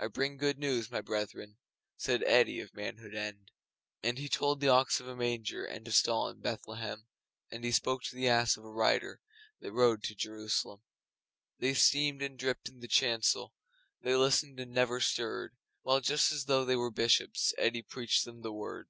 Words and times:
I 0.00 0.08
bring 0.08 0.36
good 0.36 0.58
news, 0.58 0.90
my 0.90 1.00
brethren!' 1.00 1.56
Said 1.96 2.24
Eddi, 2.24 2.58
of 2.58 2.74
Manhood 2.74 3.14
End. 3.14 3.52
And 4.02 4.18
he 4.18 4.28
told 4.28 4.58
the 4.58 4.66
Ox 4.68 4.98
of 4.98 5.06
a 5.06 5.14
manger 5.14 5.64
And 5.64 5.86
a 5.86 5.92
stall 5.92 6.28
in 6.28 6.40
Bethlehem, 6.40 7.06
And 7.52 7.62
he 7.62 7.70
spoke 7.70 8.02
to 8.02 8.16
the 8.16 8.26
Ass 8.26 8.56
of 8.56 8.64
a 8.64 8.72
Rider 8.72 9.20
That 9.60 9.70
rode 9.70 10.02
to 10.02 10.14
jerusalem. 10.16 10.82
They 11.60 11.74
steamed 11.74 12.20
and 12.20 12.36
dripped 12.36 12.68
in 12.68 12.80
the 12.80 12.88
chancel, 12.88 13.54
They 14.02 14.16
listened 14.16 14.58
and 14.58 14.72
never 14.72 14.98
stirred, 15.00 15.54
While, 15.82 16.00
just 16.00 16.32
as 16.32 16.46
though 16.46 16.64
they 16.64 16.74
were 16.74 16.90
Bishops, 16.90 17.54
Eddi 17.56 17.82
preached 17.82 18.24
them 18.24 18.42
The 18.42 18.52
Word. 18.52 18.88